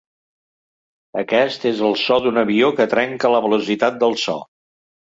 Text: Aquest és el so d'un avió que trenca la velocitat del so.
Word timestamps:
Aquest 1.23 1.69
és 1.73 1.85
el 1.91 1.95
so 2.05 2.19
d'un 2.25 2.43
avió 2.45 2.73
que 2.83 2.91
trenca 2.97 3.35
la 3.37 3.47
velocitat 3.49 4.05
del 4.05 4.21
so. 4.27 4.43